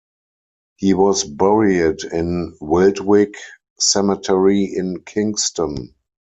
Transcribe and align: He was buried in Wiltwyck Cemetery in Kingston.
He 0.77 0.95
was 0.95 1.23
buried 1.23 2.03
in 2.05 2.57
Wiltwyck 2.59 3.35
Cemetery 3.77 4.63
in 4.75 5.03
Kingston. 5.05 5.93